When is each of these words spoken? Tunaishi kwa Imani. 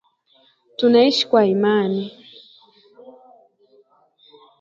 Tunaishi 0.77 1.27
kwa 1.27 1.45
Imani. 1.47 2.03